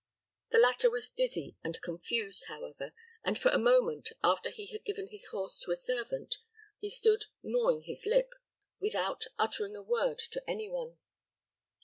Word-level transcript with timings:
The 0.49 0.57
latter 0.57 0.89
was 0.89 1.11
dizzy 1.11 1.57
and 1.63 1.79
confused, 1.79 2.45
however, 2.47 2.91
and 3.23 3.37
for 3.37 3.49
a 3.49 3.59
moment, 3.59 4.09
after 4.23 4.49
he 4.49 4.65
had 4.65 4.83
given 4.83 5.09
his 5.09 5.27
horse 5.27 5.59
to 5.59 5.69
a 5.71 5.75
servant, 5.75 6.39
he 6.79 6.89
stood 6.89 7.25
gnawing 7.43 7.83
his 7.83 8.07
lip, 8.07 8.33
without 8.79 9.27
uttering 9.37 9.75
a 9.75 9.83
word 9.83 10.17
to 10.31 10.43
any 10.49 10.67
one. 10.69 10.97